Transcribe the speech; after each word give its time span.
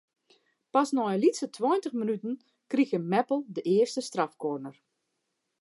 Pas 0.73 0.89
nei 0.95 1.11
in 1.15 1.21
lytse 1.23 1.45
tweintich 1.57 1.95
minuten 2.01 2.33
krige 2.71 2.99
Meppel 3.11 3.39
de 3.55 3.61
earste 3.75 4.01
strafkorner. 4.09 4.75